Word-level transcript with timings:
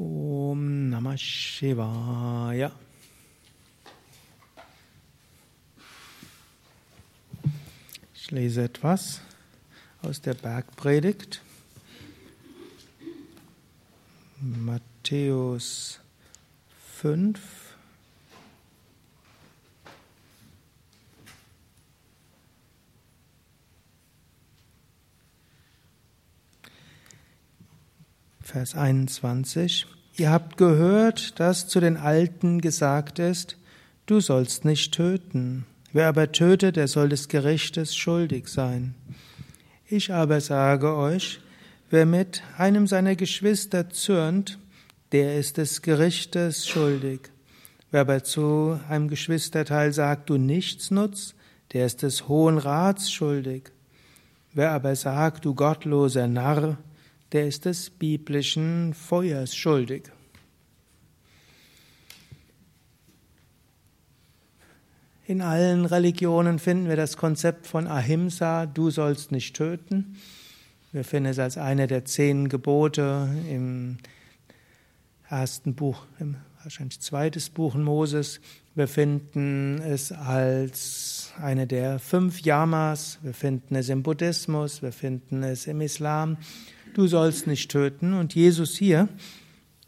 Om 0.00 0.88
Namah 0.88 1.18
Shivaya. 1.18 2.72
Ich 8.14 8.30
lese 8.30 8.62
etwas 8.64 9.20
aus 10.00 10.22
der 10.22 10.32
Bergpredigt. 10.32 11.42
Matthäus 14.40 16.00
5. 16.96 17.59
Vers 28.50 28.74
21. 28.74 29.86
Ihr 30.16 30.30
habt 30.32 30.56
gehört, 30.56 31.38
dass 31.38 31.68
zu 31.68 31.78
den 31.78 31.96
Alten 31.96 32.60
gesagt 32.60 33.20
ist, 33.20 33.56
du 34.06 34.18
sollst 34.18 34.64
nicht 34.64 34.92
töten. 34.92 35.66
Wer 35.92 36.08
aber 36.08 36.32
tötet, 36.32 36.74
der 36.74 36.88
soll 36.88 37.08
des 37.10 37.28
Gerichtes 37.28 37.94
schuldig 37.94 38.48
sein. 38.48 38.96
Ich 39.86 40.12
aber 40.12 40.40
sage 40.40 40.96
euch, 40.96 41.40
wer 41.90 42.06
mit 42.06 42.42
einem 42.58 42.88
seiner 42.88 43.14
Geschwister 43.14 43.88
zürnt, 43.90 44.58
der 45.12 45.38
ist 45.38 45.56
des 45.56 45.80
Gerichtes 45.80 46.66
schuldig. 46.66 47.30
Wer 47.92 48.00
aber 48.00 48.24
zu 48.24 48.80
einem 48.88 49.06
Geschwisterteil 49.06 49.92
sagt, 49.92 50.28
du 50.28 50.38
nichts 50.38 50.90
nutzt, 50.90 51.36
der 51.72 51.86
ist 51.86 52.02
des 52.02 52.26
Hohen 52.26 52.58
Rats 52.58 53.12
schuldig. 53.12 53.70
Wer 54.52 54.72
aber 54.72 54.96
sagt, 54.96 55.44
du 55.44 55.54
gottloser 55.54 56.26
Narr, 56.26 56.78
der 57.32 57.46
ist 57.46 57.64
des 57.64 57.90
biblischen 57.90 58.94
Feuers 58.94 59.54
schuldig. 59.54 60.04
In 65.26 65.42
allen 65.42 65.84
Religionen 65.84 66.58
finden 66.58 66.88
wir 66.88 66.96
das 66.96 67.16
Konzept 67.16 67.68
von 67.68 67.86
Ahimsa, 67.86 68.66
du 68.66 68.90
sollst 68.90 69.30
nicht 69.30 69.54
töten. 69.54 70.16
Wir 70.90 71.04
finden 71.04 71.30
es 71.30 71.38
als 71.38 71.56
eine 71.56 71.86
der 71.86 72.04
zehn 72.04 72.48
Gebote 72.48 73.28
im 73.48 73.98
ersten 75.28 75.76
Buch, 75.76 76.04
im 76.18 76.34
wahrscheinlich 76.64 77.00
zweites 77.00 77.48
Buch 77.48 77.76
Moses. 77.76 78.40
Wir 78.74 78.88
finden 78.88 79.80
es 79.82 80.10
als 80.10 81.32
eine 81.40 81.68
der 81.68 82.00
fünf 82.00 82.40
Yamas. 82.40 83.20
Wir 83.22 83.34
finden 83.34 83.76
es 83.76 83.88
im 83.88 84.02
Buddhismus. 84.02 84.82
Wir 84.82 84.92
finden 84.92 85.44
es 85.44 85.68
im 85.68 85.80
Islam. 85.80 86.38
Du 86.94 87.06
sollst 87.06 87.46
nicht 87.46 87.70
töten. 87.70 88.14
Und 88.14 88.34
Jesus 88.34 88.76
hier 88.76 89.08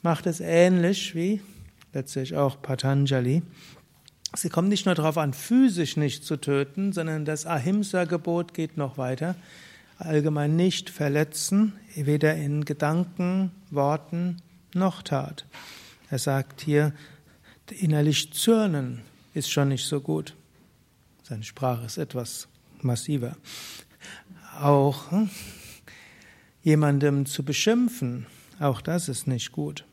macht 0.03 0.27
es 0.27 0.41
ähnlich 0.41 1.15
wie 1.15 1.41
letztlich 1.93 2.37
auch 2.37 2.61
Patanjali. 2.63 3.43
Sie 4.35 4.49
kommt 4.49 4.69
nicht 4.69 4.87
nur 4.87 4.95
darauf 4.95 5.19
an, 5.19 5.35
physisch 5.35 5.97
nicht 5.97 6.25
zu 6.25 6.37
töten, 6.37 6.93
sondern 6.93 7.25
das 7.25 7.45
Ahimsa-Gebot 7.45 8.55
geht 8.55 8.77
noch 8.77 8.97
weiter. 8.97 9.35
Allgemein 9.99 10.57
nicht 10.57 10.91
verletzen, 10.91 11.75
weder 11.95 12.35
in 12.35 12.65
Gedanken, 12.65 13.53
Worten 13.71 14.39
noch 14.75 15.03
Tat. 15.03 15.45
Er 16.11 16.19
sagt 16.19 16.63
hier, 16.63 16.93
innerlich 17.71 18.33
zürnen 18.33 19.03
ist 19.35 19.51
schon 19.51 19.69
nicht 19.69 19.87
so 19.87 20.01
gut. 20.01 20.35
Seine 21.23 21.45
Sprache 21.45 21.87
ist 21.87 21.99
etwas 21.99 22.49
massiver. 22.81 23.37
Auch 24.61 25.11
hm, 25.11 25.31
jemandem 26.63 27.27
zu 27.27 27.45
beschimpfen, 27.45 28.27
auch 28.61 28.81
das 28.81 29.09
ist 29.09 29.27
nicht 29.27 29.53
gut. 29.53 29.85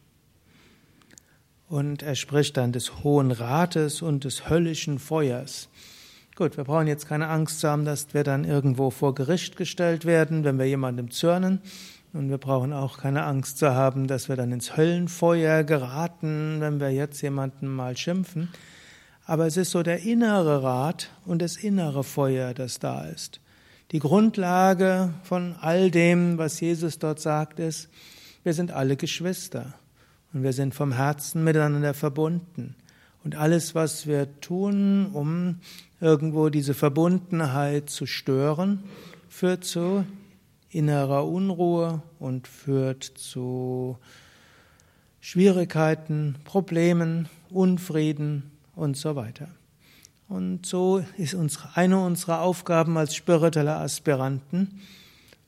Und 1.67 2.01
er 2.01 2.15
spricht 2.15 2.57
dann 2.57 2.71
des 2.71 3.03
Hohen 3.03 3.31
Rates 3.31 4.01
und 4.01 4.23
des 4.23 4.49
höllischen 4.49 4.97
Feuers. 4.97 5.69
Gut, 6.35 6.57
wir 6.57 6.63
brauchen 6.63 6.87
jetzt 6.87 7.07
keine 7.07 7.27
Angst 7.27 7.59
zu 7.59 7.69
haben, 7.69 7.85
dass 7.85 8.13
wir 8.13 8.23
dann 8.23 8.45
irgendwo 8.45 8.89
vor 8.91 9.13
Gericht 9.13 9.55
gestellt 9.55 10.05
werden, 10.05 10.43
wenn 10.43 10.57
wir 10.57 10.65
jemandem 10.65 11.11
zürnen. 11.11 11.61
Und 12.13 12.29
wir 12.29 12.39
brauchen 12.39 12.73
auch 12.73 12.97
keine 12.97 13.23
Angst 13.23 13.59
zu 13.59 13.75
haben, 13.75 14.07
dass 14.07 14.29
wir 14.29 14.35
dann 14.35 14.51
ins 14.51 14.77
Höllenfeuer 14.77 15.63
geraten, 15.63 16.57
wenn 16.59 16.79
wir 16.79 16.91
jetzt 16.91 17.21
jemanden 17.21 17.67
mal 17.67 17.95
schimpfen. 17.97 18.49
Aber 19.25 19.45
es 19.45 19.57
ist 19.57 19.71
so 19.71 19.83
der 19.83 19.99
innere 19.99 20.63
Rat 20.63 21.11
und 21.25 21.41
das 21.41 21.55
innere 21.55 22.03
Feuer, 22.03 22.55
das 22.55 22.79
da 22.79 23.05
ist. 23.05 23.41
Die 23.91 23.99
Grundlage 23.99 25.13
von 25.23 25.55
all 25.59 25.89
dem, 25.89 26.37
was 26.37 26.59
Jesus 26.59 26.99
dort 26.99 27.19
sagt, 27.19 27.59
ist, 27.59 27.89
wir 28.43 28.53
sind 28.53 28.71
alle 28.71 28.95
Geschwister. 28.95 29.73
Und 30.31 30.43
wir 30.43 30.53
sind 30.53 30.75
vom 30.75 30.91
Herzen 30.91 31.43
miteinander 31.43 31.95
verbunden. 31.95 32.75
Und 33.23 33.35
alles, 33.35 33.73
was 33.73 34.05
wir 34.05 34.39
tun, 34.41 35.07
um 35.07 35.59
irgendwo 35.99 36.49
diese 36.49 36.75
Verbundenheit 36.75 37.89
zu 37.89 38.05
stören, 38.05 38.83
führt 39.27 39.65
zu 39.65 40.05
innerer 40.69 41.27
Unruhe 41.27 42.03
und 42.19 42.47
führt 42.47 43.03
zu 43.03 43.97
Schwierigkeiten, 45.19 46.35
Problemen, 46.43 47.27
Unfrieden 47.49 48.51
und 48.75 48.95
so 48.95 49.15
weiter. 49.15 49.49
Und 50.29 50.67
so 50.67 51.03
ist 51.17 51.33
unsere, 51.33 51.75
eine 51.75 51.99
unserer 51.99 52.41
Aufgaben 52.41 52.97
als 52.97 53.15
spirituelle 53.15 53.75
Aspiranten, 53.75 54.79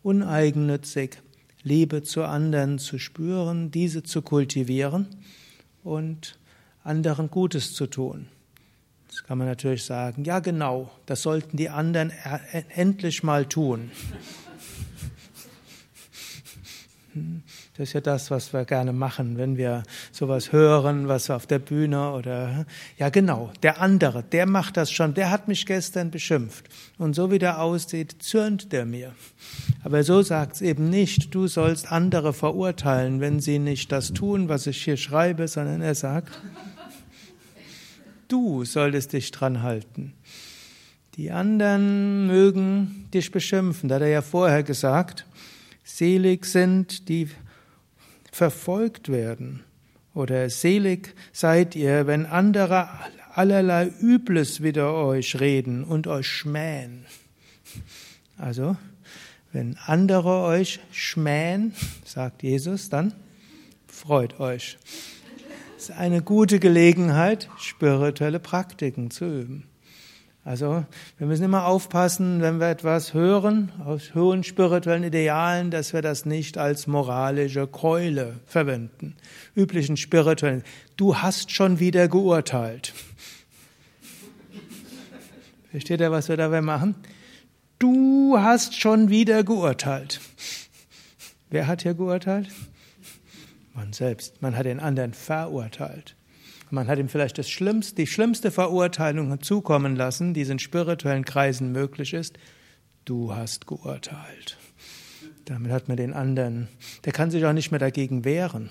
uneigennützig 0.02 1.22
Liebe 1.62 2.02
zu 2.02 2.24
anderen 2.24 2.80
zu 2.80 2.98
spüren, 2.98 3.70
diese 3.70 4.02
zu 4.02 4.24
kultivieren 4.24 5.06
und 5.84 6.40
anderen 6.84 7.30
Gutes 7.30 7.76
zu 7.76 7.86
tun. 7.86 8.28
Das 9.08 9.24
kann 9.24 9.38
man 9.38 9.48
natürlich 9.48 9.84
sagen, 9.84 10.24
ja 10.24 10.40
genau, 10.40 10.90
das 11.06 11.22
sollten 11.22 11.58
die 11.58 11.70
anderen 11.70 12.12
endlich 12.70 13.22
mal 13.22 13.46
tun. 13.46 13.92
Das 17.14 17.90
ist 17.90 17.94
ja 17.94 18.02
das, 18.02 18.32
was 18.32 18.54
wir 18.54 18.64
gerne 18.64 18.94
machen, 18.94 19.38
wenn 19.38 19.58
wir 19.58 19.84
sowas 20.12 20.52
hören, 20.52 21.08
was 21.08 21.30
auf 21.30 21.46
der 21.46 21.60
Bühne 21.60 22.14
oder, 22.14 22.66
ja 22.98 23.10
genau, 23.10 23.52
der 23.64 23.82
andere, 23.82 24.24
der 24.24 24.46
macht 24.46 24.78
das 24.78 24.92
schon, 24.92 25.14
der 25.14 25.30
hat 25.30 25.48
mich 25.48 25.66
gestern 25.66 26.10
beschimpft. 26.10 26.70
Und 26.98 27.14
so 27.14 27.30
wie 27.30 27.40
der 27.40 27.62
aussieht, 27.62 28.16
zürnt 28.20 28.72
der 28.72 28.86
mir. 28.86 29.14
Aber 29.84 30.04
so 30.04 30.22
sagt 30.22 30.56
es 30.56 30.62
eben 30.62 30.90
nicht, 30.90 31.36
du 31.36 31.48
sollst 31.48 31.92
andere 31.92 32.34
verurteilen, 32.34 33.20
wenn 33.20 33.40
sie 33.40 33.60
nicht 33.60 33.92
das 33.92 34.14
tun, 34.14 34.48
was 34.48 34.68
ich 34.68 34.82
hier 34.82 34.98
schreibe, 34.98 35.48
sondern 35.48 35.82
er 35.82 35.96
sagt, 35.96 36.40
du 38.30 38.64
solltest 38.64 39.12
dich 39.12 39.32
dran 39.32 39.64
halten. 39.64 40.14
Die 41.16 41.32
anderen 41.32 42.28
mögen 42.28 43.10
dich 43.14 43.32
beschimpfen, 43.32 43.90
da 43.90 43.96
hat 43.96 44.04
er 44.04 44.08
ja 44.08 44.22
vorher 44.22 44.64
gesagt, 44.64 45.26
Selig 45.84 46.46
sind, 46.46 47.10
die 47.10 47.30
verfolgt 48.32 49.10
werden. 49.10 49.64
Oder 50.14 50.50
selig 50.50 51.14
seid 51.32 51.76
ihr, 51.76 52.08
wenn 52.08 52.26
andere 52.26 52.90
allerlei 53.34 53.88
Übles 54.02 54.62
wider 54.62 54.94
euch 54.94 55.40
reden 55.40 55.84
und 55.84 56.08
euch 56.08 56.28
schmähen. 56.28 57.06
Also, 58.38 58.76
wenn 59.54 59.78
andere 59.86 60.44
euch 60.44 60.80
schmähen, 60.92 61.74
sagt 62.04 62.44
Jesus, 62.44 62.90
dann 62.90 63.14
freut 63.88 64.40
euch. 64.40 64.78
Es 65.78 65.90
ist 65.90 65.98
eine 65.98 66.22
gute 66.22 66.60
Gelegenheit, 66.60 67.50
spirituelle 67.58 68.40
Praktiken 68.40 69.12
zu 69.12 69.26
üben. 69.26 69.71
Also 70.44 70.86
wir 71.20 71.28
müssen 71.28 71.44
immer 71.44 71.68
aufpassen, 71.68 72.42
wenn 72.42 72.60
wir 72.60 72.70
etwas 72.70 73.14
hören 73.14 73.72
aus 73.86 74.16
hohen 74.16 74.44
spirituellen 74.44 75.04
Idealen, 75.04 75.70
dass 75.70 75.94
wir 75.94 76.02
das 76.02 76.26
nicht 76.26 76.58
als 76.58 76.88
moralische 76.88 77.68
Keule 77.68 78.40
verwenden. 78.48 79.16
Üblichen 79.56 79.98
spirituellen. 79.98 80.64
Du 80.98 81.18
hast 81.18 81.52
schon 81.52 81.80
wieder 81.80 82.08
geurteilt. 82.08 82.94
Versteht 85.70 86.02
ihr, 86.02 86.12
was 86.12 86.28
wir 86.28 86.38
dabei 86.38 86.62
machen? 86.62 86.96
Du 87.78 88.38
hast 88.38 88.80
schon 88.80 89.10
wieder 89.10 89.44
geurteilt. 89.44 90.22
Wer 91.52 91.68
hat 91.68 91.84
hier 91.84 91.94
geurteilt? 91.94 92.50
Man 93.74 93.94
selbst. 93.94 94.42
Man 94.42 94.58
hat 94.58 94.66
den 94.66 94.80
anderen 94.80 95.14
verurteilt. 95.14 96.16
Man 96.72 96.88
hat 96.88 97.00
ihm 97.00 97.10
vielleicht 97.10 97.38
das 97.38 97.50
schlimmste, 97.50 97.96
die 97.96 98.08
schlimmste 98.08 98.50
Verurteilung 98.50 99.42
zukommen 99.42 99.98
lassen, 99.98 100.34
die 100.34 100.42
in 100.42 100.58
spirituellen 100.58 101.26
Kreisen 101.26 101.74
möglich 101.74 102.14
ist. 102.14 102.40
Du 103.04 103.36
hast 103.36 103.68
geurteilt. 103.68 104.58
Damit 105.44 105.74
hat 105.74 105.90
man 105.90 105.98
den 105.98 106.14
anderen, 106.14 106.70
der 107.04 107.12
kann 107.12 107.30
sich 107.30 107.46
auch 107.46 107.52
nicht 107.52 107.72
mehr 107.72 107.80
dagegen 107.80 108.24
wehren. 108.24 108.70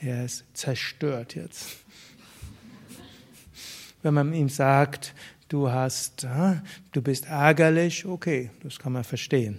Er 0.00 0.24
ist 0.24 0.44
zerstört 0.54 1.34
jetzt. 1.34 1.76
Wenn 4.02 4.14
man 4.14 4.32
ihm 4.32 4.48
sagt, 4.48 5.14
du 5.48 5.70
hast, 5.70 6.26
du 6.92 7.02
bist 7.02 7.26
ärgerlich, 7.26 8.06
okay, 8.06 8.50
das 8.62 8.78
kann 8.78 8.92
man 8.92 9.04
verstehen. 9.04 9.58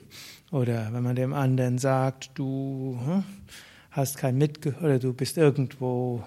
Oder 0.49 0.91
wenn 0.93 1.03
man 1.03 1.15
dem 1.15 1.33
anderen 1.33 1.77
sagt, 1.77 2.31
du 2.33 3.23
hast 3.91 4.17
kein 4.17 4.37
Mitge 4.37 4.73
oder 4.81 4.97
du 4.97 5.13
bist 5.13 5.37
irgendwo 5.37 6.23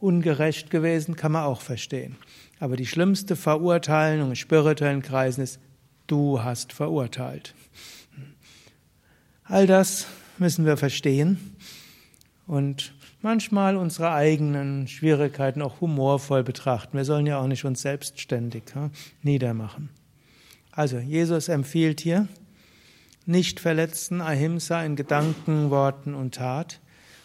ungerecht 0.00 0.70
gewesen, 0.70 1.16
kann 1.16 1.32
man 1.32 1.44
auch 1.44 1.60
verstehen. 1.60 2.16
Aber 2.60 2.76
die 2.76 2.86
schlimmste 2.86 3.36
Verurteilung 3.36 4.30
in 4.30 4.36
spirituellen 4.36 5.02
Kreisen 5.02 5.42
ist, 5.42 5.60
du 6.06 6.42
hast 6.42 6.72
verurteilt. 6.72 7.54
All 9.44 9.66
das 9.66 10.06
müssen 10.38 10.66
wir 10.66 10.76
verstehen 10.76 11.56
und 12.46 12.92
manchmal 13.22 13.76
unsere 13.76 14.12
eigenen 14.12 14.88
Schwierigkeiten 14.88 15.62
auch 15.62 15.80
humorvoll 15.80 16.42
betrachten. 16.42 16.96
Wir 16.96 17.04
sollen 17.04 17.26
ja 17.26 17.38
auch 17.38 17.46
nicht 17.46 17.64
uns 17.64 17.82
selbstständig 17.82 18.64
ja, 18.74 18.90
niedermachen. 19.22 19.90
Also, 20.70 20.98
Jesus 20.98 21.48
empfiehlt 21.48 22.00
hier, 22.00 22.28
nicht 23.26 23.60
verletzen, 23.60 24.20
Ahimsa 24.20 24.82
in 24.84 24.96
Gedanken, 24.96 25.70
Worten 25.70 26.14
und 26.14 26.36
Tat, 26.36 26.80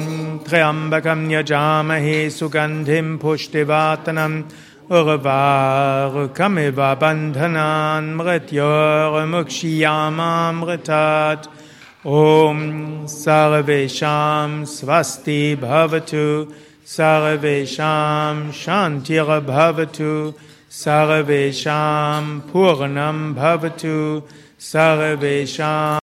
त्र्यम्बकं 0.50 1.22
यजामहे 1.32 2.20
सुगन्धिं 2.42 3.08
पुष्टिवातनम् 3.22 4.44
उगवागकमिव 4.92 6.80
बन्धनान् 7.02 8.16
मृत्यो 8.18 8.72
ॐ 12.06 12.60
सर्वेषां 13.08 14.50
स्वस्ति 14.76 15.40
भवतु 15.62 16.26
सर्वेषां 16.96 18.52
शान्तिर्भवतु 18.62 20.12
सर्वेषां 20.84 22.24
पूर्णं 22.52 23.24
भवतु 23.40 23.98
सर्वेषाम् 24.72 26.02